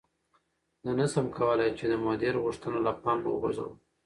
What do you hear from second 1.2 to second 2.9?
کولی چې د مدیر غوښتنه